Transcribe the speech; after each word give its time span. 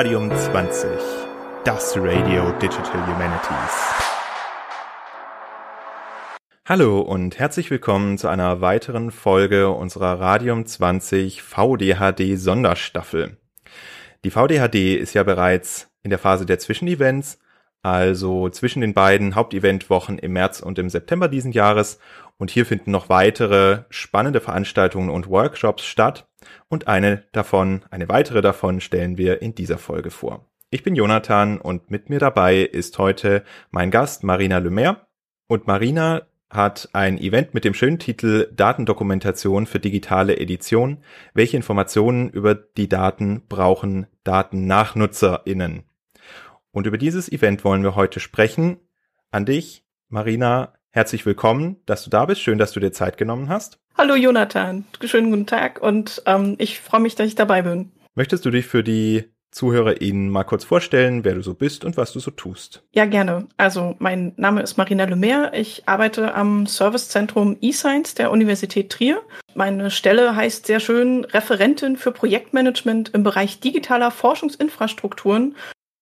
Radium 0.00 0.34
20, 0.34 0.88
das 1.62 1.94
Radio 1.94 2.52
Digital 2.52 3.06
Humanities. 3.06 3.94
Hallo 6.64 7.00
und 7.00 7.38
herzlich 7.38 7.70
willkommen 7.70 8.16
zu 8.16 8.28
einer 8.28 8.62
weiteren 8.62 9.10
Folge 9.10 9.68
unserer 9.68 10.18
Radium 10.18 10.64
20 10.64 11.42
VDHD 11.42 12.38
Sonderstaffel. 12.38 13.36
Die 14.24 14.30
VDHD 14.30 14.96
ist 14.98 15.12
ja 15.12 15.22
bereits 15.22 15.90
in 16.02 16.08
der 16.08 16.18
Phase 16.18 16.46
der 16.46 16.58
Zwischenevents, 16.58 17.38
also 17.82 18.48
zwischen 18.48 18.80
den 18.80 18.94
beiden 18.94 19.34
Haupteventwochen 19.34 20.18
im 20.18 20.32
März 20.32 20.60
und 20.60 20.78
im 20.78 20.88
September 20.88 21.28
diesen 21.28 21.52
Jahres 21.52 21.98
und 22.40 22.50
hier 22.50 22.64
finden 22.64 22.90
noch 22.90 23.10
weitere 23.10 23.84
spannende 23.90 24.40
Veranstaltungen 24.40 25.10
und 25.10 25.28
Workshops 25.28 25.84
statt 25.84 26.26
und 26.68 26.88
eine 26.88 27.24
davon, 27.32 27.82
eine 27.90 28.08
weitere 28.08 28.40
davon 28.40 28.80
stellen 28.80 29.18
wir 29.18 29.42
in 29.42 29.54
dieser 29.54 29.76
Folge 29.76 30.10
vor. 30.10 30.46
Ich 30.70 30.82
bin 30.82 30.94
Jonathan 30.94 31.60
und 31.60 31.90
mit 31.90 32.08
mir 32.08 32.18
dabei 32.18 32.60
ist 32.60 32.98
heute 32.98 33.44
mein 33.70 33.90
Gast 33.90 34.24
Marina 34.24 34.56
Lemaire. 34.56 35.06
Und 35.48 35.66
Marina 35.66 36.22
hat 36.48 36.88
ein 36.94 37.18
Event 37.18 37.52
mit 37.52 37.64
dem 37.64 37.74
schönen 37.74 37.98
Titel 37.98 38.50
Datendokumentation 38.54 39.66
für 39.66 39.78
digitale 39.78 40.38
Edition. 40.38 41.04
Welche 41.34 41.58
Informationen 41.58 42.30
über 42.30 42.54
die 42.54 42.88
Daten 42.88 43.42
brauchen 43.48 44.06
DatennachnutzerInnen? 44.24 45.82
Und 46.70 46.86
über 46.86 46.96
dieses 46.96 47.30
Event 47.30 47.64
wollen 47.64 47.82
wir 47.82 47.96
heute 47.96 48.18
sprechen. 48.18 48.78
An 49.30 49.44
dich, 49.44 49.84
Marina, 50.08 50.72
herzlich 50.90 51.24
willkommen, 51.26 51.76
dass 51.86 52.04
du 52.04 52.10
da 52.10 52.24
bist. 52.26 52.40
Schön, 52.40 52.58
dass 52.58 52.72
du 52.72 52.80
dir 52.80 52.92
Zeit 52.92 53.16
genommen 53.16 53.48
hast. 53.48 53.78
Hallo 53.96 54.14
Jonathan, 54.14 54.84
schönen 55.04 55.30
guten 55.30 55.46
Tag 55.46 55.82
und 55.82 56.22
ähm, 56.26 56.56
ich 56.58 56.80
freue 56.80 57.00
mich, 57.00 57.14
dass 57.14 57.26
ich 57.26 57.34
dabei 57.34 57.62
bin. 57.62 57.92
Möchtest 58.14 58.44
du 58.44 58.50
dich 58.50 58.66
für 58.66 58.82
die 58.82 59.24
ZuhörerInnen 59.50 60.30
mal 60.30 60.44
kurz 60.44 60.64
vorstellen, 60.64 61.24
wer 61.24 61.34
du 61.34 61.42
so 61.42 61.54
bist 61.54 61.84
und 61.84 61.96
was 61.96 62.12
du 62.12 62.20
so 62.20 62.30
tust? 62.30 62.84
Ja, 62.92 63.04
gerne. 63.04 63.48
Also 63.56 63.96
mein 63.98 64.32
Name 64.36 64.62
ist 64.62 64.76
Marina 64.76 65.04
Lemaire. 65.04 65.52
Ich 65.54 65.88
arbeite 65.88 66.34
am 66.34 66.66
Servicezentrum 66.66 67.56
eScience 67.60 68.14
der 68.14 68.30
Universität 68.30 68.90
Trier. 68.90 69.20
Meine 69.54 69.90
Stelle 69.90 70.36
heißt 70.36 70.66
sehr 70.66 70.78
schön 70.78 71.24
Referentin 71.24 71.96
für 71.96 72.12
Projektmanagement 72.12 73.08
im 73.10 73.24
Bereich 73.24 73.58
digitaler 73.58 74.12
Forschungsinfrastrukturen. 74.12 75.56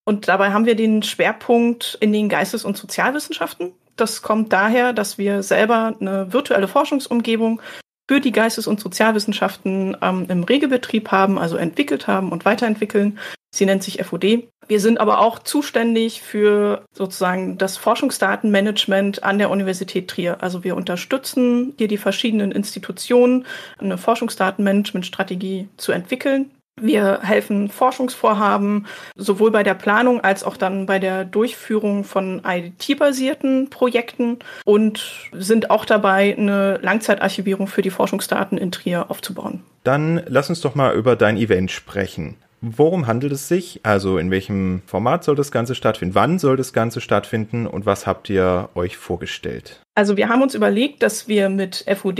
Und 0.05 0.27
dabei 0.27 0.51
haben 0.51 0.65
wir 0.65 0.75
den 0.75 1.03
Schwerpunkt 1.03 1.97
in 2.01 2.13
den 2.13 2.29
Geistes- 2.29 2.65
und 2.65 2.77
Sozialwissenschaften. 2.77 3.73
Das 3.99 4.21
kommt 4.21 4.53
daher, 4.53 4.93
dass 4.93 5.17
wir 5.17 5.43
selber 5.43 5.95
eine 5.99 6.31
virtuelle 6.31 6.67
Forschungsumgebung 6.67 7.61
für 8.09 8.21
die 8.21 8.31
Geistes- 8.31 8.65
und 8.65 8.79
Sozialwissenschaften 8.79 9.97
ähm, 10.01 10.25
im 10.29 10.43
Regelbetrieb 10.43 11.11
haben, 11.11 11.37
also 11.37 11.57
entwickelt 11.57 12.07
haben 12.07 12.31
und 12.31 12.45
weiterentwickeln. 12.45 13.19
Sie 13.53 13.65
nennt 13.65 13.83
sich 13.83 14.03
FOD. 14.03 14.47
Wir 14.67 14.79
sind 14.79 14.99
aber 14.99 15.19
auch 15.19 15.39
zuständig 15.39 16.21
für 16.21 16.85
sozusagen 16.91 17.57
das 17.57 17.77
Forschungsdatenmanagement 17.77 19.23
an 19.23 19.37
der 19.37 19.49
Universität 19.49 20.07
Trier. 20.07 20.41
Also 20.41 20.63
wir 20.63 20.75
unterstützen 20.75 21.73
hier 21.77 21.87
die 21.87 21.97
verschiedenen 21.97 22.51
Institutionen, 22.51 23.45
eine 23.79 23.97
Forschungsdatenmanagementstrategie 23.97 25.67
zu 25.77 25.91
entwickeln 25.91 26.51
wir 26.81 27.19
helfen 27.21 27.69
Forschungsvorhaben 27.69 28.87
sowohl 29.15 29.51
bei 29.51 29.63
der 29.63 29.73
Planung 29.73 30.21
als 30.21 30.43
auch 30.43 30.57
dann 30.57 30.85
bei 30.85 30.99
der 30.99 31.25
Durchführung 31.25 32.03
von 32.03 32.41
IT-basierten 32.45 33.69
Projekten 33.69 34.39
und 34.65 35.29
sind 35.31 35.69
auch 35.69 35.85
dabei, 35.85 36.35
eine 36.37 36.77
Langzeitarchivierung 36.81 37.67
für 37.67 37.81
die 37.81 37.89
Forschungsdaten 37.89 38.57
in 38.57 38.71
Trier 38.71 39.09
aufzubauen. 39.09 39.63
Dann 39.83 40.21
lass 40.27 40.49
uns 40.49 40.61
doch 40.61 40.75
mal 40.75 40.93
über 40.95 41.15
dein 41.15 41.37
Event 41.37 41.71
sprechen. 41.71 42.35
Worum 42.61 43.07
handelt 43.07 43.31
es 43.31 43.47
sich? 43.47 43.79
Also 43.83 44.17
in 44.17 44.31
welchem 44.31 44.81
Format 44.85 45.23
soll 45.23 45.35
das 45.35 45.51
Ganze 45.51 45.75
stattfinden? 45.75 46.15
Wann 46.15 46.39
soll 46.39 46.57
das 46.57 46.73
Ganze 46.73 46.99
stattfinden? 46.99 47.65
Und 47.65 47.85
was 47.85 48.05
habt 48.05 48.29
ihr 48.29 48.69
euch 48.75 48.97
vorgestellt? 48.97 49.81
Also 49.95 50.17
wir 50.17 50.27
haben 50.27 50.41
uns 50.41 50.55
überlegt, 50.55 51.01
dass 51.01 51.27
wir 51.27 51.49
mit 51.49 51.85
FUD, 51.95 52.19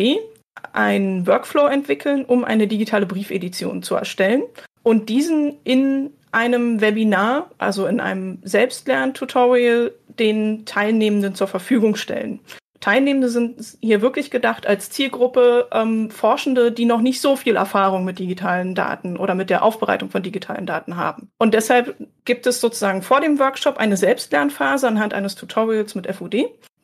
einen 0.73 1.27
Workflow 1.27 1.67
entwickeln, 1.67 2.25
um 2.25 2.43
eine 2.43 2.67
digitale 2.67 3.05
Briefedition 3.05 3.83
zu 3.83 3.95
erstellen 3.95 4.43
und 4.83 5.09
diesen 5.09 5.57
in 5.63 6.11
einem 6.31 6.81
Webinar, 6.81 7.49
also 7.57 7.87
in 7.87 7.99
einem 7.99 8.39
Selbstlern-Tutorial, 8.43 9.93
den 10.07 10.65
Teilnehmenden 10.65 11.33
zur 11.33 11.47
Verfügung 11.47 11.95
stellen. 11.95 12.39
Teilnehmende 12.79 13.29
sind 13.29 13.77
hier 13.81 14.01
wirklich 14.01 14.31
gedacht 14.31 14.65
als 14.65 14.89
Zielgruppe 14.89 15.67
ähm, 15.71 16.09
Forschende, 16.11 16.71
die 16.71 16.85
noch 16.85 17.01
nicht 17.01 17.19
so 17.19 17.35
viel 17.35 17.57
Erfahrung 17.57 18.05
mit 18.05 18.19
digitalen 18.19 18.73
Daten 18.73 19.17
oder 19.17 19.35
mit 19.35 19.49
der 19.49 19.63
Aufbereitung 19.63 20.09
von 20.09 20.23
digitalen 20.23 20.65
Daten 20.65 20.95
haben. 20.95 21.29
Und 21.37 21.53
deshalb 21.53 21.95
gibt 22.23 22.47
es 22.47 22.61
sozusagen 22.61 23.01
vor 23.01 23.19
dem 23.19 23.37
Workshop 23.37 23.77
eine 23.77 23.97
Selbstlernphase 23.97 24.87
anhand 24.87 25.13
eines 25.13 25.35
Tutorials 25.35 25.93
mit 25.95 26.07
FUD 26.07 26.35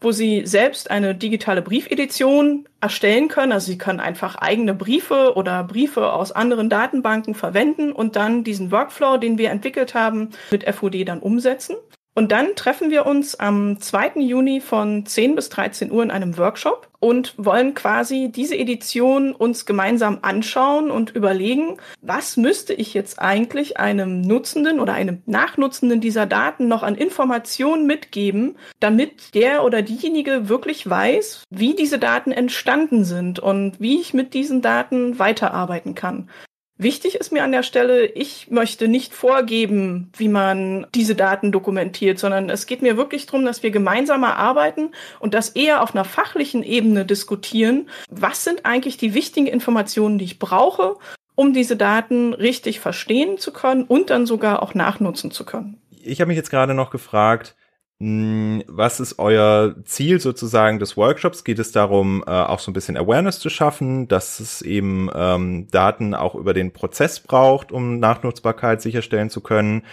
wo 0.02 0.12
Sie 0.12 0.46
selbst 0.46 0.92
eine 0.92 1.16
digitale 1.16 1.62
Briefedition 1.62 2.68
erstellen 2.82 3.28
können. 3.28 3.52
Also 3.52 3.68
Sie 3.68 3.78
können 3.78 4.00
einfach 4.00 4.36
eigene 4.36 4.74
Briefe 4.74 5.34
oder 5.36 5.64
Briefe 5.64 6.14
aus 6.14 6.32
anderen 6.32 6.70
Datenbanken 6.70 7.34
verwenden 7.34 7.92
und 7.92 8.16
dann 8.16 8.44
diesen 8.44 8.72
Workflow, 8.72 9.18
den 9.18 9.38
wir 9.38 9.50
entwickelt 9.50 9.94
haben, 9.94 10.30
mit 10.52 10.64
FUD 10.70 11.08
dann 11.08 11.20
umsetzen. 11.20 11.76
Und 12.18 12.32
dann 12.32 12.56
treffen 12.56 12.92
wir 12.92 13.06
uns 13.06 13.36
am 13.36 13.82
2. 13.82 14.22
Juni 14.22 14.62
von 14.62 15.06
10 15.06 15.36
bis 15.36 15.50
13 15.50 15.92
Uhr 15.92 16.02
in 16.02 16.12
einem 16.12 16.38
Workshop 16.38 16.88
und 17.02 17.34
wollen 17.38 17.74
quasi 17.74 18.32
diese 18.34 18.58
Edition 18.58 19.34
uns 19.34 19.66
gemeinsam 19.66 20.20
anschauen 20.22 20.92
und 20.92 21.12
überlegen, 21.14 21.76
was 22.02 22.38
müsste 22.38 22.74
ich 22.74 22.94
jetzt 22.94 23.20
eigentlich 23.20 23.78
einem 23.78 24.22
Nutzenden 24.22 24.80
oder 24.80 24.94
einem 24.94 25.24
Nachnutzenden 25.26 26.00
dieser 26.00 26.26
Daten 26.26 26.70
noch 26.70 26.84
an 26.84 26.96
Informationen 26.96 27.86
mitgeben, 27.86 28.56
damit 28.80 29.36
der 29.36 29.66
oder 29.66 29.82
diejenige 29.82 30.48
wirklich 30.48 30.90
weiß, 30.90 31.44
wie 31.50 31.76
diese 31.76 32.00
Daten 32.00 32.32
entstanden 32.32 33.04
sind 33.04 33.40
und 33.40 33.82
wie 33.82 34.00
ich 34.00 34.14
mit 34.14 34.34
diesen 34.34 34.62
Daten 34.62 35.20
weiterarbeiten 35.20 35.96
kann. 35.96 36.30
Wichtig 36.78 37.16
ist 37.16 37.32
mir 37.32 37.46
an 37.46 37.54
der 37.54 37.64
Stelle, 37.64 38.06
ich 38.06 38.52
möchte 38.52 38.90
nicht 38.90 39.14
vorgeben, 39.14 40.12
wie 40.18 40.28
man 40.28 40.88
diese 40.94 41.16
Daten 41.16 41.54
dokumentiert, 41.54 42.20
sondern 42.20 42.50
es 42.50 42.66
geht 42.66 42.82
mir 42.82 42.98
wirklich 42.98 43.26
darum, 43.26 43.46
dass 43.46 43.64
wir 43.64 43.72
gemeinsam 43.72 44.26
arbeiten 44.26 44.92
und 45.22 45.34
das 45.34 45.50
eher 45.50 45.82
auf 45.82 45.96
einer 45.96 46.04
fachlichen 46.04 46.64
Ebene 46.64 47.06
diskutieren. 47.06 47.90
Was 48.10 48.44
sind 48.44 48.66
eigentlich 48.66 48.98
die 48.98 49.14
wichtigen 49.14 49.48
Informationen, 49.48 50.18
die 50.18 50.26
ich 50.26 50.38
brauche, 50.38 50.98
um 51.36 51.54
diese 51.54 51.78
Daten 51.78 52.34
richtig 52.34 52.82
verstehen 52.82 53.38
zu 53.38 53.54
können 53.54 53.86
und 53.86 54.10
dann 54.10 54.26
sogar 54.26 54.62
auch 54.62 54.74
nachnutzen 54.74 55.32
zu 55.32 55.46
können? 55.46 55.80
Ich 56.04 56.20
habe 56.20 56.28
mich 56.28 56.38
jetzt 56.38 56.52
gerade 56.52 56.74
noch 56.74 56.92
gefragt, 56.92 57.56
was 57.98 59.00
ist 59.00 59.20
euer 59.20 59.76
Ziel 59.86 60.20
sozusagen 60.20 60.80
des 60.80 60.98
Workshops? 60.98 61.46
Geht 61.46 61.60
es 61.60 61.72
darum, 61.72 62.26
äh, 62.28 62.30
auch 62.30 62.60
so 62.60 62.70
ein 62.70 62.74
bisschen 62.74 62.98
Awareness 62.98 63.40
zu 63.40 63.50
schaffen, 63.50 64.10
dass 64.10 64.42
es 64.42 64.62
eben 64.62 65.10
ähm, 65.16 65.68
Daten 65.72 66.14
auch 66.14 66.36
über 66.36 66.54
den 66.54 66.74
Prozess 66.74 67.22
braucht, 67.22 67.72
um 67.72 68.00
Nachnutzbarkeit 68.00 68.82
sicherstellen 68.82 69.30
zu 69.30 69.40
können? 69.40 69.84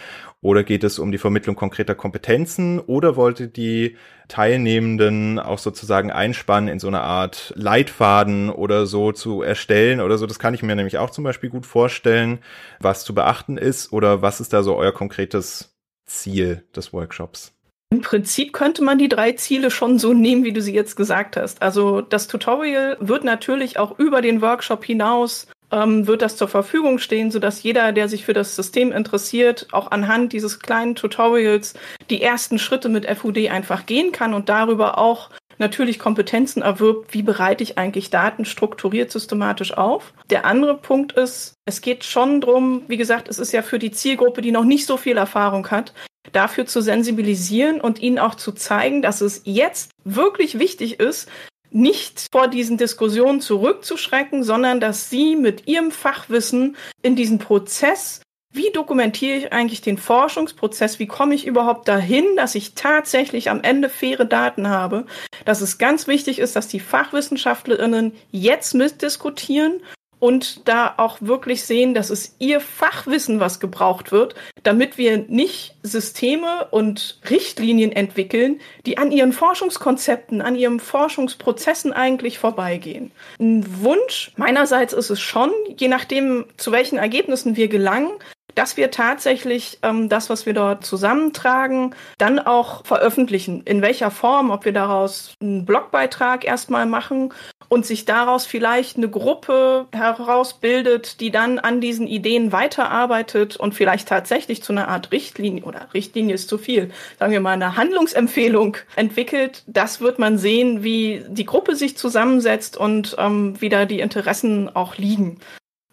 Oder 0.41 0.65
geht 0.65 0.83
es 0.83 0.99
um 0.99 1.13
die 1.13 1.19
Vermittlung 1.19 1.55
konkreter 1.55 1.95
Kompetenzen? 1.95 2.81
Oder 2.81 3.15
wollte 3.15 3.47
die 3.47 3.97
Teilnehmenden 4.27 5.39
auch 5.39 5.59
sozusagen 5.59 6.11
einspannen, 6.11 6.69
in 6.69 6.81
so 6.81 6.89
eine 6.89 7.03
Art 7.03 7.53
Leitfaden 7.55 8.51
oder 8.51 8.87
so 8.87 9.13
zu 9.13 9.43
erstellen 9.43 10.01
oder 10.01 10.19
so? 10.19 10.27
Das 10.27 10.41
kann 10.41 10.55
ich 10.55 10.65
mir 10.65 10.75
nämlich 10.75 10.99
auch 10.99 11.11
zum 11.11 11.23
Beispiel 11.23 11.51
gut 11.51 11.67
vorstellen, 11.67 12.41
was 12.81 13.05
zu 13.05 13.15
beachten 13.15 13.57
ist. 13.57 13.93
Oder 13.93 14.23
was 14.23 14.41
ist 14.41 14.53
da 14.53 14.65
so 14.65 14.75
euer 14.77 14.93
konkretes 14.93 15.79
Ziel 16.05 16.65
des 16.75 16.93
Workshops? 16.93 17.55
Im 17.93 18.01
Prinzip 18.01 18.55
könnte 18.55 18.83
man 18.83 18.97
die 18.97 19.11
drei 19.11 19.33
Ziele 19.33 19.71
schon 19.71 19.99
so 19.99 20.15
nehmen, 20.15 20.45
wie 20.45 20.55
du 20.55 20.63
sie 20.63 20.73
jetzt 20.73 20.97
gesagt 20.97 21.37
hast. 21.37 21.61
Also 21.61 22.01
das 22.01 22.27
Tutorial 22.27 22.97
wird 23.01 23.23
natürlich 23.23 23.79
auch 23.79 23.99
über 23.99 24.23
den 24.23 24.41
Workshop 24.41 24.83
hinaus 24.83 25.47
ähm, 25.71 26.07
wird 26.07 26.23
das 26.23 26.39
zur 26.39 26.49
Verfügung 26.49 26.99
stehen, 26.99 27.31
sodass 27.31 27.63
jeder, 27.63 27.93
der 27.93 28.09
sich 28.09 28.25
für 28.25 28.33
das 28.33 28.57
System 28.57 28.93
interessiert, 28.93 29.69
auch 29.73 29.91
anhand 29.91 30.33
dieses 30.33 30.61
kleinen 30.61 30.95
Tutorials 30.95 31.75
die 32.09 32.23
ersten 32.23 32.59
Schritte 32.59 32.89
mit 32.89 33.07
FUD 33.11 33.51
einfach 33.51 33.85
gehen 33.85 34.11
kann 34.11 34.33
und 34.33 34.49
darüber 34.49 34.97
auch 34.97 35.29
natürlich 35.59 35.99
Kompetenzen 35.99 36.63
erwirbt, 36.63 37.13
wie 37.13 37.23
bereite 37.23 37.63
ich 37.63 37.77
eigentlich 37.77 38.09
Daten 38.09 38.47
strukturiert 38.47 39.11
systematisch 39.11 39.77
auf. 39.77 40.15
Der 40.31 40.47
andere 40.47 40.79
Punkt 40.79 41.13
ist, 41.13 41.57
es 41.67 41.83
geht 41.83 42.05
schon 42.05 42.41
drum, 42.41 42.85
wie 42.89 42.97
gesagt, 42.97 43.29
es 43.29 43.39
ist 43.39 43.53
ja 43.53 43.61
für 43.61 43.79
die 43.79 43.93
Zielgruppe, 43.93 44.41
die 44.41 44.51
noch 44.51 44.65
nicht 44.65 44.87
so 44.87 44.97
viel 44.97 45.19
Erfahrung 45.19 45.71
hat, 45.71 45.93
dafür 46.31 46.67
zu 46.67 46.81
sensibilisieren 46.81 47.81
und 47.81 48.01
ihnen 48.01 48.19
auch 48.19 48.37
zu 48.37 48.53
zeigen, 48.53 49.03
dass 49.03 49.21
es 49.21 49.43
jetzt 49.45 49.91
wirklich 50.05 50.59
wichtig 50.59 51.01
ist, 51.01 51.29
nicht 51.71 52.29
vor 52.31 52.49
diesen 52.49 52.77
Diskussionen 52.77 53.41
zurückzuschrecken, 53.41 54.45
sondern 54.45 54.79
dass 54.79 55.11
sie 55.11 55.37
mit 55.37 55.67
ihrem 55.67 55.91
Fachwissen 55.91 56.77
in 57.03 57.17
diesen 57.17 57.39
Prozess 57.39 58.21
wie 58.55 58.71
dokumentiere 58.71 59.39
ich 59.39 59.53
eigentlich 59.53 59.81
den 59.81 59.97
Forschungsprozess? 59.97 60.99
Wie 60.99 61.07
komme 61.07 61.35
ich 61.35 61.47
überhaupt 61.47 61.89
dahin, 61.89 62.37
dass 62.37 62.55
ich 62.55 62.75
tatsächlich 62.75 63.49
am 63.49 63.63
Ende 63.63 63.89
faire 63.89 64.27
Daten 64.27 64.69
habe? 64.69 65.07
Dass 65.47 65.63
es 65.63 65.79
ganz 65.79 66.07
wichtig 66.07 66.39
ist, 66.39 66.55
dass 66.55 66.69
die 66.69 66.81
Fachwissenschaftlerinnen 66.81 68.13
jetzt 68.31 68.75
mitdiskutieren 68.75 69.81
und 70.23 70.69
da 70.69 70.95
auch 70.99 71.17
wirklich 71.21 71.65
sehen, 71.65 71.95
dass 71.95 72.09
es 72.09 72.37
ihr 72.39 72.61
Fachwissen, 72.61 73.41
was 73.41 73.59
gebraucht 73.59 74.13
wird, 74.13 74.37
damit 74.63 74.97
wir 74.97 75.19
nicht 75.19 75.75
Systeme 75.83 76.69
und 76.71 77.19
Richtlinien 77.29 77.91
entwickeln, 77.91 78.61
die 78.87 78.99
an 78.99 79.11
ihren 79.11 79.33
Forschungskonzepten, 79.33 80.41
an 80.41 80.55
ihren 80.55 80.79
Forschungsprozessen 80.79 81.93
eigentlich 81.93 82.39
vorbeigehen. 82.39 83.11
Ein 83.41 83.83
Wunsch 83.83 84.31
meinerseits 84.37 84.93
ist 84.93 85.11
es 85.11 85.21
schon, 85.21 85.51
je 85.77 85.89
nachdem, 85.89 86.45
zu 86.57 86.71
welchen 86.71 86.99
Ergebnissen 86.99 87.57
wir 87.57 87.67
gelangen, 87.67 88.13
dass 88.55 88.77
wir 88.77 88.91
tatsächlich 88.91 89.79
ähm, 89.83 90.09
das, 90.09 90.31
was 90.31 90.47
wir 90.47 90.55
dort 90.55 90.85
zusammentragen, 90.85 91.95
dann 92.19 92.39
auch 92.39 92.85
veröffentlichen. 92.85 93.63
In 93.65 93.83
welcher 93.83 94.11
Form, 94.11 94.51
ob 94.51 94.65
wir 94.65 94.73
daraus 94.73 95.35
einen 95.41 95.65
Blogbeitrag 95.65 96.45
erstmal 96.45 96.87
machen 96.87 97.33
und 97.73 97.87
sich 97.87 98.05
daraus 98.05 98.45
vielleicht 98.45 98.99
eine 98.99 99.09
Gruppe 99.09 99.87
herausbildet, 99.93 101.21
die 101.21 101.31
dann 101.31 101.59
an 101.59 101.81
diesen 101.81 102.07
Ideen 102.07 102.53
weiterarbeitet 102.53 103.57
und 103.57 103.75
vielleicht 103.75 104.09
tatsächlich 104.09 104.63
zu 104.63 104.73
einer 104.73 104.89
Art 104.89 105.11
Richtlinie 105.11 105.65
oder 105.65 105.89
Richtlinie 105.95 106.35
ist 106.35 106.51
zu 106.51 106.59
viel, 106.59 106.91
sagen 107.19 107.33
wir 107.33 107.41
mal 107.41 107.53
eine 107.53 107.77
Handlungsempfehlung 107.77 108.77
entwickelt. 108.95 109.63
Das 109.67 110.03
wird 110.03 110.19
man 110.19 110.37
sehen, 110.37 110.83
wie 110.83 111.25
die 111.29 111.47
Gruppe 111.47 111.75
sich 111.75 111.97
zusammensetzt 111.97 112.77
und 112.77 113.17
ähm, 113.19 113.55
wie 113.61 113.71
da 113.71 113.87
die 113.87 114.01
Interessen 114.01 114.69
auch 114.77 114.99
liegen. 114.99 115.41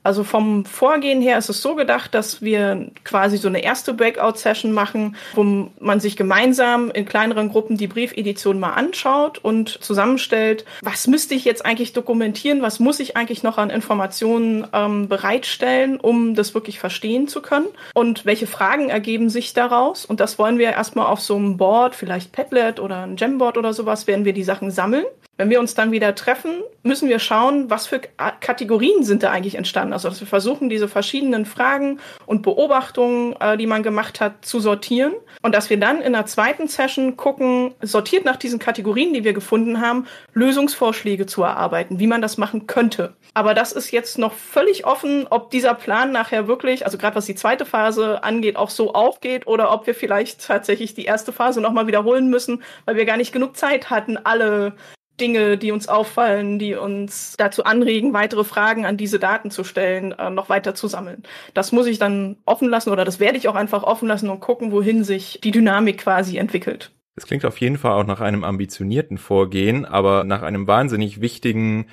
Also 0.04 0.24
vom 0.24 0.66
Vorgehen 0.66 1.22
her 1.22 1.38
ist 1.38 1.50
es 1.50 1.62
so 1.62 1.76
gedacht, 1.76 2.14
dass 2.14 2.42
wir 2.42 2.90
quasi 3.04 3.38
so 3.38 3.50
eine 3.50 3.64
erste 3.64 3.94
Breakout-Session 3.94 4.72
machen, 4.72 5.16
wo 5.34 5.70
man 5.80 6.00
sich 6.00 6.16
gemeinsam 6.16 6.90
in 6.92 7.06
kleineren 7.06 7.50
Gruppen 7.50 7.78
die 7.78 7.88
Briefedition 7.88 8.60
mal 8.60 8.74
anschaut 8.74 9.40
und 9.40 9.84
zusammenstellt, 9.84 10.64
was 10.82 11.08
müsste 11.08 11.36
ich 11.36 11.44
jetzt 11.44 11.66
eigentlich 11.66 11.92
dokumentieren, 11.94 12.62
was 12.62 12.80
muss 12.80 13.00
ich 13.00 13.18
eigentlich 13.18 13.44
noch 13.44 13.58
an 13.58 13.70
Informationen 13.70 14.66
ähm, 14.74 15.10
bereitstellen, 15.10 16.00
um 16.00 16.34
das 16.34 16.54
wirklich 16.54 16.80
verstehen 16.80 17.28
zu 17.28 17.42
können 17.42 17.68
und 17.94 18.26
welche 18.26 18.48
Fragen 18.48 18.90
ergeben 18.90 19.30
sich 19.30 19.54
daraus. 19.54 20.06
Und 20.06 20.22
das 20.22 20.40
wollen 20.40 20.60
wir 20.60 20.72
erstmal 20.72 21.08
auf 21.08 21.20
so 21.20 21.36
einem 21.36 21.58
Board, 21.58 21.94
vielleicht 21.94 22.32
Padlet 22.32 22.80
oder 22.80 23.04
ein 23.04 23.18
Jamboard 23.18 23.58
oder 23.58 23.74
sowas, 23.74 24.08
werden 24.08 24.24
wir 24.24 24.34
die 24.34 24.44
Sachen 24.44 24.72
sammeln 24.72 25.06
wenn 25.40 25.50
wir 25.50 25.62
uns 25.62 25.74
dann 25.74 25.94
wieder 25.94 26.16
treffen, 26.16 26.52
müssen 26.84 27.08
wir 27.08 27.18
schauen, 27.18 27.70
was 27.70 27.88
für 27.88 28.02
Kategorien 28.42 29.04
sind 29.04 29.24
da 29.24 29.32
eigentlich 29.32 29.56
entstanden. 29.56 29.89
Also, 29.94 30.10
dass 30.10 30.20
wir 30.20 30.28
versuchen, 30.28 30.70
diese 30.70 30.88
verschiedenen 30.88 31.46
Fragen 31.46 32.00
und 32.26 32.42
Beobachtungen, 32.42 33.36
äh, 33.40 33.58
die 33.58 33.68
man 33.68 33.84
gemacht 33.84 34.22
hat, 34.22 34.46
zu 34.46 34.60
sortieren. 34.60 35.14
Und 35.42 35.56
dass 35.56 35.70
wir 35.70 35.80
dann 35.80 36.02
in 36.02 36.14
der 36.14 36.26
zweiten 36.26 36.68
Session 36.68 37.18
gucken, 37.18 37.74
sortiert 37.82 38.26
nach 38.26 38.38
diesen 38.38 38.60
Kategorien, 38.60 39.14
die 39.14 39.24
wir 39.24 39.34
gefunden 39.34 39.82
haben, 39.82 40.08
Lösungsvorschläge 40.34 41.26
zu 41.26 41.44
erarbeiten, 41.44 42.00
wie 42.00 42.08
man 42.08 42.22
das 42.22 42.38
machen 42.38 42.68
könnte. 42.68 43.14
Aber 43.34 43.54
das 43.54 43.72
ist 43.72 43.92
jetzt 43.92 44.18
noch 44.18 44.34
völlig 44.34 44.86
offen, 44.86 45.28
ob 45.30 45.52
dieser 45.52 45.74
Plan 45.74 46.12
nachher 46.12 46.48
wirklich, 46.48 46.86
also 46.86 46.98
gerade 46.98 47.16
was 47.16 47.26
die 47.26 47.36
zweite 47.36 47.66
Phase 47.66 48.24
angeht, 48.24 48.56
auch 48.56 48.70
so 48.70 48.94
aufgeht 48.94 49.48
oder 49.48 49.72
ob 49.72 49.88
wir 49.88 49.96
vielleicht 49.96 50.46
tatsächlich 50.46 50.94
die 50.94 51.06
erste 51.06 51.32
Phase 51.32 51.62
nochmal 51.62 51.88
wiederholen 51.88 52.30
müssen, 52.30 52.64
weil 52.86 52.96
wir 52.96 53.06
gar 53.06 53.18
nicht 53.18 53.32
genug 53.32 53.56
Zeit 53.56 53.90
hatten, 53.90 54.18
alle 54.18 54.74
Dinge, 55.20 55.58
die 55.58 55.72
uns 55.72 55.88
auffallen, 55.88 56.60
die 56.60 56.76
uns 56.76 57.36
dazu 57.38 57.64
anregen, 57.64 58.14
weitere 58.14 58.44
Fragen 58.44 58.86
an 58.86 58.98
diese 58.98 59.20
Daten 59.20 59.52
zu 59.52 59.64
stellen, 59.64 60.12
äh, 60.14 60.30
noch 60.30 60.50
weiter 60.50 60.76
zu 60.76 60.88
sammeln. 60.88 61.24
Das 61.54 61.72
muss 61.72 61.88
ich 61.88 62.00
dann 62.00 62.38
offen 62.46 62.70
lassen 62.70 62.92
oder 62.92 63.06
das 63.06 63.20
werde 63.20 63.38
ich 63.38 63.48
auch 63.48 63.56
einfach 63.56 63.84
offen 63.84 64.08
lassen 64.08 64.30
und 64.30 64.40
gucken, 64.40 64.72
wohin 64.72 65.04
sich 65.04 65.40
die 65.44 65.52
Dynamik 65.52 66.00
quasi 66.00 66.38
entwickelt. 66.38 66.92
Es 67.20 67.26
klingt 67.26 67.44
auf 67.44 67.60
jeden 67.60 67.78
Fall 67.78 67.92
auch 67.92 68.06
nach 68.06 68.22
einem 68.22 68.46
ambitionierten 68.46 69.18
Vorgehen, 69.18 69.84
aber 69.84 70.24
nach 70.24 70.42
einem 70.42 70.68
wahnsinnig 70.68 71.20
wichtigen 71.20 71.88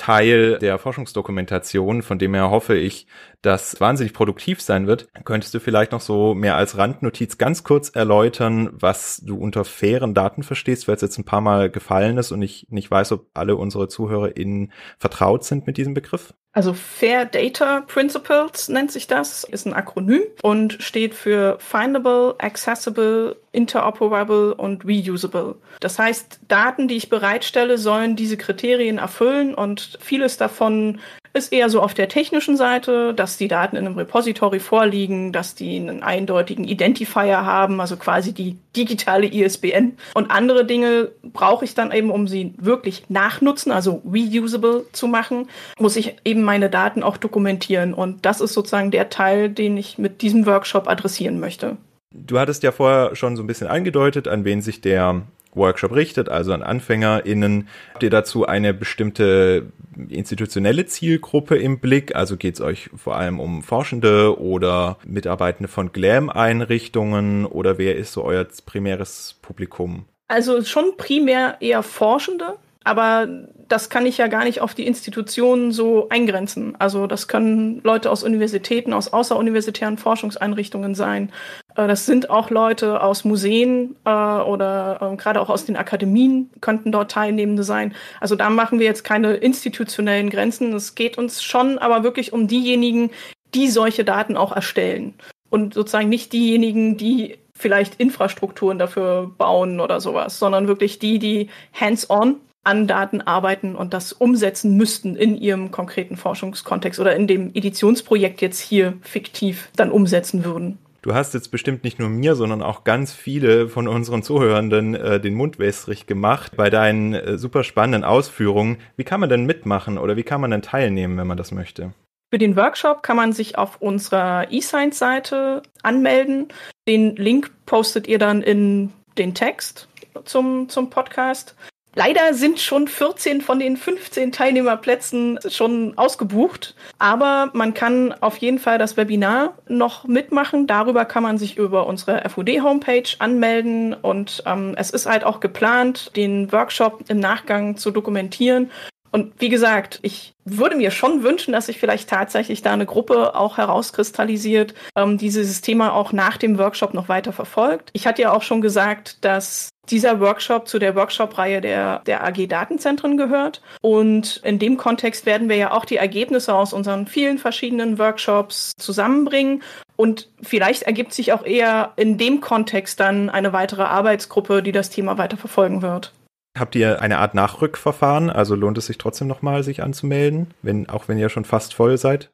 Teil 0.00 0.58
der 0.58 0.78
Forschungsdokumentation, 0.78 2.00
von 2.00 2.18
dem 2.18 2.32
her 2.32 2.48
hoffe 2.48 2.74
ich, 2.74 3.06
dass 3.42 3.78
wahnsinnig 3.82 4.14
produktiv 4.14 4.62
sein 4.62 4.86
wird. 4.86 5.08
Könntest 5.24 5.52
du 5.52 5.60
vielleicht 5.60 5.92
noch 5.92 6.00
so 6.00 6.34
mehr 6.34 6.56
als 6.56 6.78
Randnotiz 6.78 7.36
ganz 7.36 7.64
kurz 7.64 7.90
erläutern, 7.90 8.70
was 8.72 9.18
du 9.18 9.36
unter 9.36 9.66
fairen 9.66 10.14
Daten 10.14 10.42
verstehst, 10.42 10.88
weil 10.88 10.94
es 10.94 11.02
jetzt 11.02 11.18
ein 11.18 11.26
paar 11.26 11.42
Mal 11.42 11.70
gefallen 11.70 12.16
ist 12.16 12.32
und 12.32 12.40
ich 12.40 12.66
nicht 12.70 12.90
weiß, 12.90 13.12
ob 13.12 13.26
alle 13.34 13.56
unsere 13.56 13.88
ZuhörerInnen 13.88 14.72
vertraut 14.98 15.44
sind 15.44 15.66
mit 15.66 15.76
diesem 15.76 15.92
Begriff? 15.92 16.32
Also 16.52 16.74
Fair 16.74 17.26
Data 17.26 17.82
Principles 17.82 18.68
nennt 18.68 18.90
sich 18.90 19.06
das, 19.06 19.44
ist 19.44 19.66
ein 19.66 19.72
Akronym 19.72 20.22
und 20.42 20.82
steht 20.82 21.14
für 21.14 21.56
Findable, 21.60 22.34
Accessible, 22.38 23.36
Interoperable 23.52 24.54
und 24.56 24.84
Reusable. 24.84 25.54
Das 25.78 25.98
heißt, 26.00 26.40
Daten, 26.48 26.88
die 26.88 26.96
ich 26.96 27.08
bereitstelle, 27.08 27.78
sollen 27.78 28.16
diese 28.16 28.36
Kriterien 28.36 28.98
erfüllen 28.98 29.54
und 29.54 29.96
vieles 30.00 30.38
davon 30.38 30.98
ist 31.32 31.52
eher 31.52 31.70
so 31.70 31.80
auf 31.80 31.94
der 31.94 32.08
technischen 32.08 32.56
Seite, 32.56 33.14
dass 33.14 33.36
die 33.36 33.48
Daten 33.48 33.76
in 33.76 33.86
einem 33.86 33.96
Repository 33.96 34.58
vorliegen, 34.58 35.32
dass 35.32 35.54
die 35.54 35.76
einen 35.76 36.02
eindeutigen 36.02 36.64
Identifier 36.64 37.44
haben, 37.44 37.80
also 37.80 37.96
quasi 37.96 38.32
die 38.32 38.56
digitale 38.76 39.26
ISBN. 39.26 39.96
Und 40.14 40.30
andere 40.30 40.64
Dinge 40.64 41.10
brauche 41.22 41.64
ich 41.64 41.74
dann 41.74 41.92
eben, 41.92 42.10
um 42.10 42.26
sie 42.26 42.54
wirklich 42.58 43.04
nachnutzen, 43.08 43.70
also 43.72 44.02
reusable 44.04 44.86
zu 44.92 45.06
machen, 45.06 45.48
muss 45.78 45.96
ich 45.96 46.16
eben 46.24 46.42
meine 46.42 46.70
Daten 46.70 47.02
auch 47.02 47.16
dokumentieren. 47.16 47.94
Und 47.94 48.26
das 48.26 48.40
ist 48.40 48.54
sozusagen 48.54 48.90
der 48.90 49.08
Teil, 49.08 49.50
den 49.50 49.76
ich 49.76 49.98
mit 49.98 50.22
diesem 50.22 50.46
Workshop 50.46 50.88
adressieren 50.88 51.38
möchte. 51.38 51.76
Du 52.12 52.38
hattest 52.40 52.64
ja 52.64 52.72
vorher 52.72 53.14
schon 53.14 53.36
so 53.36 53.42
ein 53.44 53.46
bisschen 53.46 53.68
angedeutet, 53.68 54.26
an 54.26 54.44
wen 54.44 54.62
sich 54.62 54.80
der 54.80 55.22
Workshop 55.54 55.94
richtet, 55.94 56.28
also 56.28 56.52
an 56.52 56.62
AnfängerInnen. 56.62 57.68
Habt 57.92 58.02
ihr 58.02 58.10
dazu 58.10 58.46
eine 58.46 58.72
bestimmte 58.74 59.72
institutionelle 60.08 60.86
Zielgruppe 60.86 61.56
im 61.56 61.80
Blick? 61.80 62.14
Also 62.14 62.36
geht 62.36 62.54
es 62.54 62.60
euch 62.60 62.90
vor 62.94 63.16
allem 63.16 63.40
um 63.40 63.62
Forschende 63.62 64.40
oder 64.40 64.98
Mitarbeitende 65.04 65.68
von 65.68 65.92
GLAM-Einrichtungen 65.92 67.46
oder 67.46 67.78
wer 67.78 67.96
ist 67.96 68.12
so 68.12 68.24
euer 68.24 68.46
primäres 68.64 69.38
Publikum? 69.42 70.06
Also 70.28 70.62
schon 70.62 70.96
primär 70.96 71.56
eher 71.60 71.82
Forschende, 71.82 72.54
aber 72.82 73.28
das 73.68 73.90
kann 73.90 74.06
ich 74.06 74.18
ja 74.18 74.26
gar 74.26 74.44
nicht 74.44 74.62
auf 74.62 74.74
die 74.74 74.86
Institutionen 74.86 75.70
so 75.70 76.08
eingrenzen. 76.08 76.74
Also 76.78 77.06
das 77.06 77.28
können 77.28 77.80
Leute 77.84 78.10
aus 78.10 78.24
Universitäten, 78.24 78.92
aus 78.94 79.12
außeruniversitären 79.12 79.98
Forschungseinrichtungen 79.98 80.94
sein. 80.94 81.30
Äh, 81.76 81.86
das 81.86 82.06
sind 82.06 82.30
auch 82.30 82.50
Leute 82.50 83.02
aus 83.02 83.24
Museen 83.24 83.96
äh, 84.04 84.10
oder 84.10 85.12
äh, 85.12 85.16
gerade 85.16 85.40
auch 85.40 85.50
aus 85.50 85.66
den 85.66 85.76
Akademien 85.76 86.50
könnten 86.60 86.90
dort 86.90 87.10
Teilnehmende 87.10 87.64
sein. 87.64 87.94
Also 88.18 88.34
da 88.34 88.48
machen 88.48 88.78
wir 88.78 88.86
jetzt 88.86 89.04
keine 89.04 89.34
institutionellen 89.34 90.30
Grenzen. 90.30 90.72
Es 90.72 90.94
geht 90.94 91.18
uns 91.18 91.42
schon 91.42 91.78
aber 91.78 92.02
wirklich 92.02 92.32
um 92.32 92.48
diejenigen, 92.48 93.10
die 93.54 93.68
solche 93.68 94.04
Daten 94.04 94.36
auch 94.36 94.52
erstellen. 94.52 95.14
Und 95.50 95.74
sozusagen 95.74 96.08
nicht 96.08 96.32
diejenigen, 96.32 96.96
die 96.96 97.38
vielleicht 97.54 97.96
Infrastrukturen 97.96 98.78
dafür 98.78 99.30
bauen 99.36 99.80
oder 99.80 100.00
sowas, 100.00 100.38
sondern 100.38 100.66
wirklich 100.66 100.98
die, 100.98 101.18
die 101.18 101.50
hands-on 101.78 102.36
an 102.62 102.86
Daten 102.86 103.20
arbeiten 103.20 103.74
und 103.74 103.94
das 103.94 104.12
umsetzen 104.12 104.76
müssten 104.76 105.16
in 105.16 105.36
ihrem 105.36 105.70
konkreten 105.70 106.16
Forschungskontext 106.16 107.00
oder 107.00 107.16
in 107.16 107.26
dem 107.26 107.54
Editionsprojekt 107.54 108.42
jetzt 108.42 108.60
hier 108.60 108.94
fiktiv 109.02 109.70
dann 109.76 109.90
umsetzen 109.90 110.44
würden. 110.44 110.78
Du 111.02 111.14
hast 111.14 111.32
jetzt 111.32 111.50
bestimmt 111.50 111.82
nicht 111.82 111.98
nur 111.98 112.10
mir, 112.10 112.34
sondern 112.34 112.60
auch 112.60 112.84
ganz 112.84 113.12
viele 113.12 113.68
von 113.68 113.88
unseren 113.88 114.22
Zuhörenden 114.22 114.94
äh, 114.94 115.18
den 115.18 115.34
Mund 115.34 115.58
wässrig 115.58 116.06
gemacht 116.06 116.52
bei 116.56 116.68
deinen 116.68 117.14
äh, 117.14 117.38
super 117.38 117.64
spannenden 117.64 118.04
Ausführungen. 118.04 118.76
Wie 118.96 119.04
kann 119.04 119.20
man 119.20 119.30
denn 119.30 119.46
mitmachen 119.46 119.96
oder 119.96 120.16
wie 120.16 120.22
kann 120.22 120.42
man 120.42 120.50
denn 120.50 120.60
teilnehmen, 120.60 121.16
wenn 121.16 121.26
man 121.26 121.38
das 121.38 121.52
möchte? 121.52 121.94
Für 122.30 122.38
den 122.38 122.54
Workshop 122.54 123.02
kann 123.02 123.16
man 123.16 123.32
sich 123.32 123.56
auf 123.56 123.80
unserer 123.80 124.52
eScience-Seite 124.52 125.62
anmelden. 125.82 126.48
Den 126.86 127.16
Link 127.16 127.50
postet 127.64 128.06
ihr 128.06 128.18
dann 128.18 128.42
in 128.42 128.92
den 129.16 129.34
Text 129.34 129.88
zum, 130.24 130.68
zum 130.68 130.90
Podcast. 130.90 131.56
Leider 131.94 132.34
sind 132.34 132.60
schon 132.60 132.86
14 132.86 133.40
von 133.40 133.58
den 133.58 133.76
15 133.76 134.30
Teilnehmerplätzen 134.30 135.40
schon 135.48 135.98
ausgebucht, 135.98 136.76
aber 137.00 137.50
man 137.52 137.74
kann 137.74 138.14
auf 138.20 138.36
jeden 138.36 138.60
Fall 138.60 138.78
das 138.78 138.96
Webinar 138.96 139.54
noch 139.68 140.04
mitmachen. 140.04 140.68
Darüber 140.68 141.04
kann 141.04 141.24
man 141.24 141.36
sich 141.36 141.56
über 141.56 141.86
unsere 141.86 142.28
FUD-Homepage 142.28 143.08
anmelden 143.18 143.94
und 143.94 144.42
ähm, 144.46 144.74
es 144.76 144.90
ist 144.90 145.06
halt 145.06 145.24
auch 145.24 145.40
geplant, 145.40 146.12
den 146.14 146.52
Workshop 146.52 147.04
im 147.08 147.18
Nachgang 147.18 147.76
zu 147.76 147.90
dokumentieren. 147.90 148.70
Und 149.12 149.32
wie 149.38 149.48
gesagt, 149.48 149.98
ich 150.02 150.34
würde 150.44 150.76
mir 150.76 150.90
schon 150.90 151.22
wünschen, 151.22 151.52
dass 151.52 151.66
sich 151.66 151.78
vielleicht 151.78 152.08
tatsächlich 152.08 152.62
da 152.62 152.72
eine 152.72 152.86
Gruppe 152.86 153.34
auch 153.34 153.58
herauskristallisiert, 153.58 154.74
ähm, 154.96 155.18
dieses 155.18 155.60
Thema 155.60 155.92
auch 155.92 156.12
nach 156.12 156.36
dem 156.36 156.58
Workshop 156.58 156.94
noch 156.94 157.08
weiter 157.08 157.32
verfolgt. 157.32 157.90
Ich 157.92 158.06
hatte 158.06 158.22
ja 158.22 158.32
auch 158.32 158.42
schon 158.42 158.60
gesagt, 158.60 159.24
dass 159.24 159.70
dieser 159.90 160.20
Workshop 160.20 160.68
zu 160.68 160.78
der 160.78 160.94
Workshop-Reihe 160.94 161.60
der, 161.60 162.00
der 162.06 162.24
AG 162.24 162.46
Datenzentren 162.46 163.16
gehört. 163.16 163.60
Und 163.80 164.40
in 164.44 164.58
dem 164.58 164.76
Kontext 164.76 165.26
werden 165.26 165.48
wir 165.48 165.56
ja 165.56 165.72
auch 165.72 165.84
die 165.84 165.96
Ergebnisse 165.96 166.54
aus 166.54 166.72
unseren 166.72 167.06
vielen 167.06 167.38
verschiedenen 167.38 167.98
Workshops 167.98 168.72
zusammenbringen. 168.78 169.62
Und 169.96 170.28
vielleicht 170.42 170.84
ergibt 170.84 171.12
sich 171.12 171.32
auch 171.32 171.44
eher 171.44 171.92
in 171.96 172.18
dem 172.18 172.40
Kontext 172.40 173.00
dann 173.00 173.28
eine 173.30 173.52
weitere 173.52 173.82
Arbeitsgruppe, 173.82 174.62
die 174.62 174.72
das 174.72 174.90
Thema 174.90 175.18
weiter 175.18 175.36
verfolgen 175.36 175.82
wird. 175.82 176.12
Habt 176.58 176.74
ihr 176.74 177.00
eine 177.00 177.18
Art 177.18 177.34
Nachrückverfahren? 177.34 178.28
Also 178.28 178.54
lohnt 178.54 178.78
es 178.78 178.86
sich 178.86 178.98
trotzdem 178.98 179.28
nochmal, 179.28 179.62
sich 179.62 179.82
anzumelden, 179.82 180.52
wenn, 180.62 180.88
auch 180.88 181.08
wenn 181.08 181.18
ihr 181.18 181.28
schon 181.28 181.44
fast 181.44 181.74
voll 181.74 181.96
seid? 181.96 182.30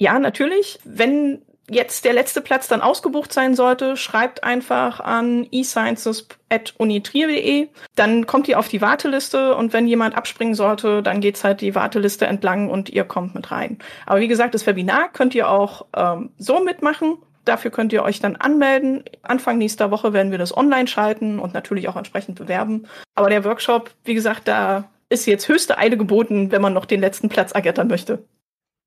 Ja, 0.00 0.20
natürlich. 0.20 0.78
Wenn 0.84 1.42
jetzt 1.70 2.04
der 2.04 2.12
letzte 2.12 2.40
Platz 2.40 2.66
dann 2.68 2.80
ausgebucht 2.80 3.32
sein 3.32 3.54
sollte, 3.54 3.96
schreibt 3.96 4.44
einfach 4.44 5.00
an 5.00 5.46
esciences.unitrier.de. 5.52 7.68
Dann 7.94 8.26
kommt 8.26 8.48
ihr 8.48 8.58
auf 8.58 8.68
die 8.68 8.80
Warteliste 8.80 9.54
und 9.54 9.72
wenn 9.72 9.86
jemand 9.86 10.16
abspringen 10.16 10.54
sollte, 10.54 11.00
dann 11.02 11.20
geht's 11.20 11.44
halt 11.44 11.60
die 11.60 11.74
Warteliste 11.74 12.26
entlang 12.26 12.70
und 12.70 12.88
ihr 12.88 13.04
kommt 13.04 13.34
mit 13.34 13.50
rein. 13.50 13.76
Aber 14.06 14.20
wie 14.20 14.28
gesagt, 14.28 14.54
das 14.54 14.66
Webinar 14.66 15.12
könnt 15.12 15.34
ihr 15.34 15.50
auch 15.50 15.84
ähm, 15.94 16.30
so 16.38 16.60
mitmachen. 16.60 17.18
Dafür 17.48 17.70
könnt 17.70 17.94
ihr 17.94 18.02
euch 18.02 18.20
dann 18.20 18.36
anmelden. 18.36 19.04
Anfang 19.22 19.56
nächster 19.56 19.90
Woche 19.90 20.12
werden 20.12 20.30
wir 20.30 20.36
das 20.36 20.54
online 20.54 20.86
schalten 20.86 21.38
und 21.38 21.54
natürlich 21.54 21.88
auch 21.88 21.96
entsprechend 21.96 22.38
bewerben. 22.38 22.86
Aber 23.14 23.30
der 23.30 23.42
Workshop, 23.44 23.90
wie 24.04 24.12
gesagt, 24.12 24.46
da 24.46 24.90
ist 25.08 25.24
jetzt 25.24 25.48
höchste 25.48 25.78
Eile 25.78 25.96
geboten, 25.96 26.52
wenn 26.52 26.60
man 26.60 26.74
noch 26.74 26.84
den 26.84 27.00
letzten 27.00 27.30
Platz 27.30 27.52
ergattern 27.52 27.88
möchte. 27.88 28.22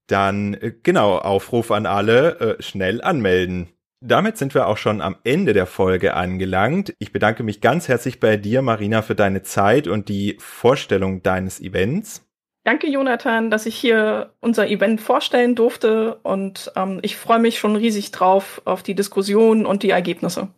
Dann 0.06 0.54
äh, 0.54 0.74
genau, 0.84 1.18
Aufruf 1.18 1.72
an 1.72 1.88
alle, 1.88 2.40
äh, 2.40 2.62
schnell 2.62 3.02
anmelden. 3.02 3.70
Damit 4.00 4.38
sind 4.38 4.54
wir 4.54 4.68
auch 4.68 4.78
schon 4.78 5.02
am 5.02 5.16
Ende 5.24 5.54
der 5.54 5.66
Folge 5.66 6.14
angelangt. 6.14 6.94
Ich 7.00 7.12
bedanke 7.12 7.42
mich 7.42 7.62
ganz 7.62 7.88
herzlich 7.88 8.20
bei 8.20 8.38
dir, 8.38 8.62
Marina, 8.62 9.02
für 9.02 9.16
deine 9.16 9.42
Zeit 9.42 9.88
und 9.88 10.08
die 10.08 10.38
Vorstellung 10.40 11.24
deines 11.24 11.60
Events. 11.60 12.31
Danke, 12.64 12.88
Jonathan, 12.88 13.50
dass 13.50 13.66
ich 13.66 13.76
hier 13.76 14.34
unser 14.40 14.68
Event 14.68 15.02
vorstellen 15.02 15.56
durfte 15.56 16.20
und 16.22 16.72
ähm, 16.76 17.00
ich 17.02 17.18
freue 17.18 17.40
mich 17.40 17.58
schon 17.58 17.76
riesig 17.76 18.12
drauf 18.12 18.62
auf 18.66 18.84
die 18.84 18.94
Diskussion 18.94 19.66
und 19.66 19.82
die 19.82 19.90
Ergebnisse. 19.90 20.50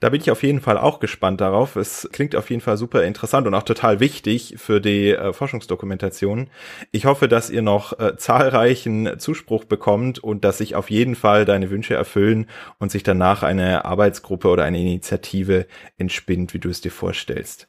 Da 0.00 0.08
bin 0.08 0.20
ich 0.20 0.30
auf 0.30 0.42
jeden 0.42 0.60
Fall 0.60 0.78
auch 0.78 0.98
gespannt 0.98 1.42
darauf. 1.42 1.76
Es 1.76 2.08
klingt 2.12 2.34
auf 2.34 2.48
jeden 2.48 2.62
Fall 2.62 2.78
super 2.78 3.04
interessant 3.04 3.46
und 3.46 3.54
auch 3.54 3.62
total 3.62 4.00
wichtig 4.00 4.54
für 4.56 4.80
die 4.80 5.10
äh, 5.10 5.32
Forschungsdokumentation. 5.32 6.48
Ich 6.90 7.04
hoffe, 7.04 7.28
dass 7.28 7.50
ihr 7.50 7.62
noch 7.62 7.98
äh, 7.98 8.16
zahlreichen 8.16 9.18
Zuspruch 9.18 9.64
bekommt 9.64 10.18
und 10.18 10.44
dass 10.44 10.58
sich 10.58 10.74
auf 10.74 10.90
jeden 10.90 11.14
Fall 11.14 11.44
deine 11.46 11.70
Wünsche 11.70 11.94
erfüllen 11.94 12.46
und 12.78 12.90
sich 12.90 13.02
danach 13.02 13.42
eine 13.42 13.84
Arbeitsgruppe 13.84 14.48
oder 14.48 14.64
eine 14.64 14.80
Initiative 14.80 15.66
entspinnt, 15.98 16.54
wie 16.54 16.58
du 16.58 16.70
es 16.70 16.80
dir 16.80 16.92
vorstellst. 16.92 17.68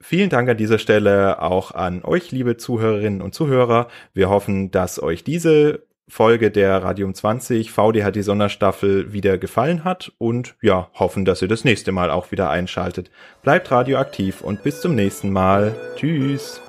Vielen 0.00 0.30
Dank 0.30 0.48
an 0.48 0.56
dieser 0.56 0.78
Stelle 0.78 1.42
auch 1.42 1.72
an 1.72 2.04
euch, 2.04 2.30
liebe 2.30 2.56
Zuhörerinnen 2.56 3.20
und 3.20 3.34
Zuhörer. 3.34 3.88
Wir 4.14 4.30
hoffen, 4.30 4.70
dass 4.70 5.02
euch 5.02 5.24
diese 5.24 5.82
Folge 6.08 6.50
der 6.50 6.82
Radium 6.82 7.14
20 7.14 7.70
VDHD 7.70 8.22
Sonderstaffel 8.22 9.12
wieder 9.12 9.38
gefallen 9.38 9.84
hat 9.84 10.12
und 10.18 10.54
ja, 10.62 10.88
hoffen, 10.94 11.24
dass 11.24 11.42
ihr 11.42 11.48
das 11.48 11.64
nächste 11.64 11.92
Mal 11.92 12.10
auch 12.10 12.30
wieder 12.30 12.48
einschaltet. 12.48 13.10
Bleibt 13.42 13.70
radioaktiv 13.70 14.40
und 14.40 14.62
bis 14.62 14.80
zum 14.80 14.94
nächsten 14.94 15.30
Mal. 15.30 15.74
Tschüss. 15.96 16.62